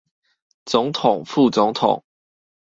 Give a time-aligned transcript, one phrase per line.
[0.65, 2.01] 總統、副總統